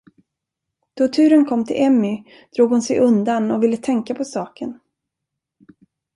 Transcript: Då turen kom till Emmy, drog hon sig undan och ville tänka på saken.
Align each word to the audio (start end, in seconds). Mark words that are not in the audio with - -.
Då 0.93 1.07
turen 1.07 1.45
kom 1.45 1.65
till 1.65 1.83
Emmy, 1.83 2.23
drog 2.55 2.69
hon 2.69 2.81
sig 2.81 2.99
undan 2.99 3.51
och 3.51 3.63
ville 3.63 3.77
tänka 3.77 4.15
på 4.15 4.25
saken. 4.25 4.79